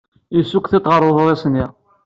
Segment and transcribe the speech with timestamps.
[0.35, 1.65] Yessukk tiṭ ɣef uḍris-nni.